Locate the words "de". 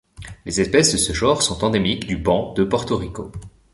0.93-0.97, 2.53-2.63